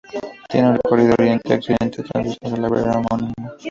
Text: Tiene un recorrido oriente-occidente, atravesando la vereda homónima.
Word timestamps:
Tiene 0.49 0.67
un 0.69 0.77
recorrido 0.77 1.13
oriente-occidente, 1.13 2.01
atravesando 2.01 2.57
la 2.59 2.69
vereda 2.69 2.93
homónima. 2.97 3.55